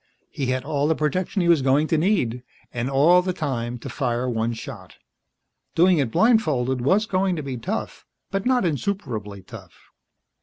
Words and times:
He 0.31 0.47
had 0.47 0.63
all 0.63 0.87
the 0.87 0.95
protection 0.95 1.43
he 1.43 1.47
was 1.47 1.61
going 1.61 1.85
to 1.89 1.95
need. 1.95 2.41
And 2.73 2.89
all 2.89 3.21
the 3.21 3.33
time 3.33 3.77
to 3.77 3.87
fire 3.87 4.27
one 4.27 4.53
shot. 4.53 4.95
Doing 5.75 5.99
it 5.99 6.09
blindfolded 6.09 6.81
was 6.81 7.05
going 7.05 7.35
to 7.35 7.43
be 7.43 7.55
tough, 7.55 8.03
but 8.31 8.43
not 8.43 8.65
insuperably 8.65 9.43
tough. 9.43 9.89